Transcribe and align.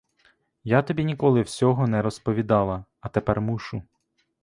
Я 0.63 0.81
тобі 0.83 1.03
ніколи 1.05 1.41
всього 1.41 1.87
не 1.87 2.01
розповідала, 2.01 2.85
а 2.99 3.09
тепер 3.09 3.41
мушу. 3.41 3.83